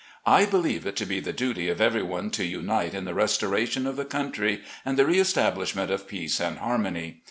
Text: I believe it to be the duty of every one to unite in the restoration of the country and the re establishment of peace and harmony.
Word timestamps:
I 0.39 0.47
believe 0.47 0.87
it 0.87 0.95
to 0.95 1.05
be 1.05 1.19
the 1.19 1.31
duty 1.31 1.69
of 1.69 1.79
every 1.79 2.01
one 2.01 2.31
to 2.31 2.43
unite 2.43 2.95
in 2.95 3.05
the 3.05 3.13
restoration 3.13 3.85
of 3.85 3.97
the 3.97 4.03
country 4.03 4.63
and 4.83 4.97
the 4.97 5.05
re 5.05 5.19
establishment 5.19 5.91
of 5.91 6.07
peace 6.07 6.39
and 6.39 6.57
harmony. 6.57 7.19